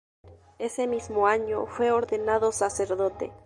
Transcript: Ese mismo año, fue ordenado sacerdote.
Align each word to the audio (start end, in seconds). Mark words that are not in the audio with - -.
Ese 0.57 0.87
mismo 0.87 1.27
año, 1.27 1.67
fue 1.67 1.91
ordenado 1.91 2.51
sacerdote. 2.51 3.31